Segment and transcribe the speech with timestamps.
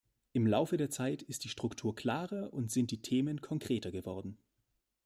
[0.33, 4.39] Im Laufe der Zeit ist die Struktur klarer und sind die Themen konkreter geworden.